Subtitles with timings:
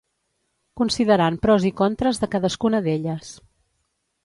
[0.81, 3.31] considerant pros i contres de cadascuna d'elles